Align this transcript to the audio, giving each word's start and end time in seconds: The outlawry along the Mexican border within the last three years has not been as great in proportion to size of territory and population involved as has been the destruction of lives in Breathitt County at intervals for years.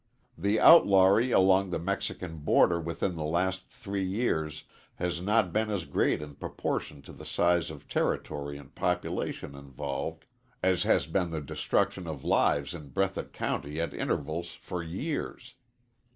The 0.35 0.59
outlawry 0.59 1.29
along 1.29 1.69
the 1.69 1.77
Mexican 1.77 2.37
border 2.37 2.81
within 2.81 3.13
the 3.13 3.23
last 3.23 3.69
three 3.69 4.03
years 4.03 4.63
has 4.95 5.21
not 5.21 5.53
been 5.53 5.69
as 5.69 5.85
great 5.85 6.23
in 6.23 6.33
proportion 6.33 7.03
to 7.03 7.23
size 7.23 7.69
of 7.69 7.87
territory 7.87 8.57
and 8.57 8.73
population 8.73 9.53
involved 9.53 10.25
as 10.63 10.81
has 10.89 11.05
been 11.05 11.29
the 11.29 11.39
destruction 11.39 12.07
of 12.07 12.23
lives 12.23 12.73
in 12.73 12.89
Breathitt 12.89 13.31
County 13.31 13.79
at 13.79 13.93
intervals 13.93 14.53
for 14.53 14.81
years. 14.81 15.53